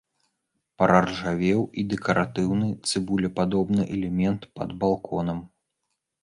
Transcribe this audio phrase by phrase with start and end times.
[0.81, 5.39] Праржавеў і дэкаратыўны цыбулепадобны элемент пад балконам.